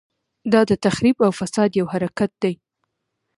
دا 0.51 0.61
د 0.69 0.71
تخریب 0.85 1.17
او 1.25 1.31
فساد 1.39 1.69
یو 1.79 1.85
حرکت 1.93 2.31
دی. 2.43 2.53